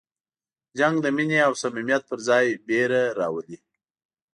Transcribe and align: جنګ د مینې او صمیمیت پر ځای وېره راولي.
جنګ 0.79 0.95
د 1.01 1.07
مینې 1.15 1.39
او 1.47 1.53
صمیمیت 1.61 2.03
پر 2.09 2.19
ځای 2.27 2.45
وېره 2.67 3.03
راولي. 3.19 3.57